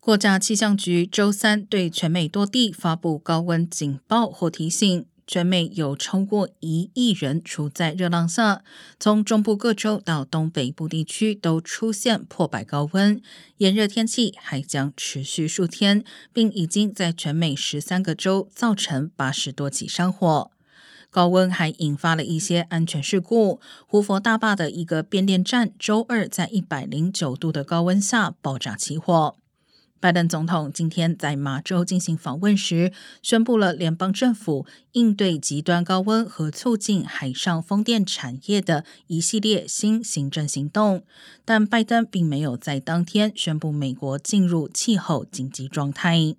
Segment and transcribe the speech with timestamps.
[0.00, 8.64] 国家气象局周三对全美多地发布高温警报或提醒，全美有超过一亿人处在热浪下，
[8.98, 13.20] 从中部各州到东北部地区都出现破百高温，
[13.58, 20.50] 炎热天气还将持续数天，并已经在全美十三个州造成八十多起山火。
[21.10, 29.36] 高温还引发了一些安全事故，胡佛大坝的一个变电站周二在一百零九度的高温下爆炸起火。
[30.00, 41.04] 拜登总统今天在马州进行访问时，宣布了联邦政府应对极端高温和促进海上风电产业的一系列新行政行动。
[41.44, 46.34] 但拜登并没有在当天宣布美国进入气候紧急状态。